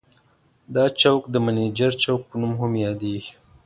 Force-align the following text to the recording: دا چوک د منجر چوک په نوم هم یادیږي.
دا 0.75 0.85
چوک 1.01 1.21
د 1.29 1.35
منجر 1.45 1.91
چوک 2.03 2.21
په 2.29 2.35
نوم 2.41 2.53
هم 2.61 2.71
یادیږي. 2.85 3.31